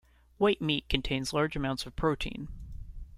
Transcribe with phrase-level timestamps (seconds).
[0.39, 2.47] White meat contains large amounts of protein.